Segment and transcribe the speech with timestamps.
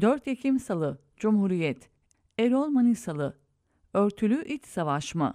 [0.00, 1.90] 4 Ekim Salı, Cumhuriyet,
[2.38, 3.38] Erol Manisalı,
[3.94, 5.34] Örtülü İç Savaş mı?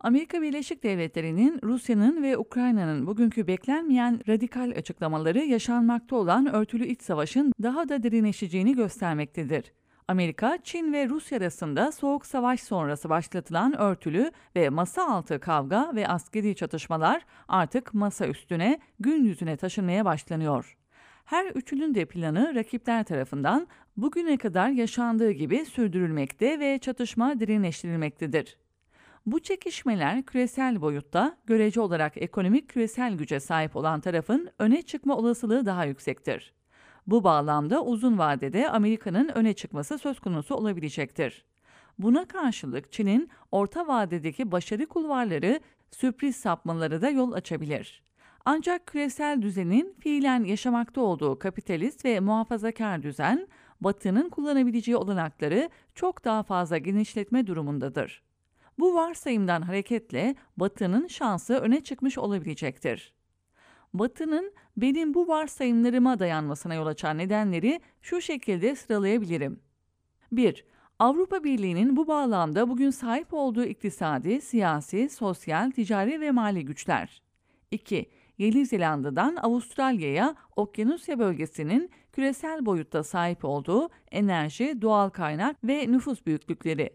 [0.00, 7.52] Amerika Birleşik Devletleri'nin, Rusya'nın ve Ukrayna'nın bugünkü beklenmeyen radikal açıklamaları yaşanmakta olan örtülü iç savaşın
[7.62, 9.72] daha da derinleşeceğini göstermektedir.
[10.08, 16.08] Amerika, Çin ve Rusya arasında Soğuk Savaş sonrası başlatılan örtülü ve masa altı kavga ve
[16.08, 20.76] askeri çatışmalar artık masa üstüne, gün yüzüne taşınmaya başlanıyor.
[21.24, 23.66] Her üçünün de planı rakipler tarafından
[23.96, 28.58] bugüne kadar yaşandığı gibi sürdürülmekte ve çatışma derinleştirilmektedir.
[29.26, 35.66] Bu çekişmeler küresel boyutta görece olarak ekonomik küresel güce sahip olan tarafın öne çıkma olasılığı
[35.66, 36.54] daha yüksektir.
[37.06, 41.44] Bu bağlamda uzun vadede Amerika'nın öne çıkması söz konusu olabilecektir.
[41.98, 48.02] Buna karşılık Çin'in orta vadedeki başarı kulvarları sürpriz sapmaları da yol açabilir.
[48.44, 53.48] Ancak küresel düzenin fiilen yaşamakta olduğu kapitalist ve muhafazakar düzen,
[53.80, 58.22] Batı'nın kullanabileceği olanakları çok daha fazla genişletme durumundadır.
[58.78, 63.12] Bu varsayımdan hareketle Batı'nın şansı öne çıkmış olabilecektir.
[63.94, 69.60] Batı'nın benim bu varsayımlarıma dayanmasına yol açan nedenleri şu şekilde sıralayabilirim.
[70.32, 70.64] 1.
[70.98, 77.22] Avrupa Birliği'nin bu bağlamda bugün sahip olduğu iktisadi, siyasi, sosyal, ticari ve mali güçler.
[77.70, 78.10] 2.
[78.38, 86.90] Yeni Zelanda'dan Avustralya'ya Okyanusya bölgesinin küresel boyutta sahip olduğu enerji, doğal kaynak ve nüfus büyüklükleri.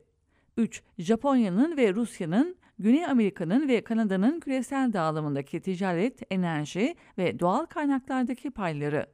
[0.58, 0.84] 3.
[0.98, 9.06] Japonya'nın ve Rusya'nın Güney Amerika'nın ve Kanada'nın küresel dağılımındaki ticaret, enerji ve doğal kaynaklardaki payları.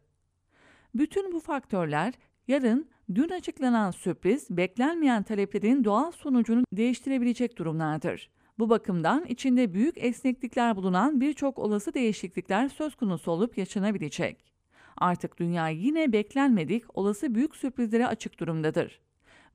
[0.96, 2.14] Bütün bu faktörler
[2.48, 8.30] yarın dün açıklanan sürpriz, beklenmeyen taleplerin doğal sonucunu değiştirebilecek durumlardır.
[8.60, 14.54] Bu bakımdan içinde büyük esneklikler bulunan birçok olası değişiklikler söz konusu olup yaşanabilecek.
[14.98, 19.00] Artık dünya yine beklenmedik olası büyük sürprizlere açık durumdadır.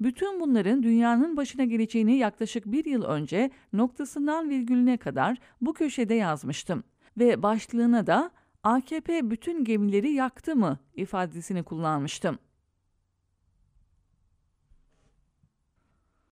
[0.00, 6.84] Bütün bunların dünyanın başına geleceğini yaklaşık bir yıl önce noktasından virgülüne kadar bu köşede yazmıştım.
[7.18, 8.30] Ve başlığına da
[8.62, 12.38] AKP bütün gemileri yaktı mı ifadesini kullanmıştım.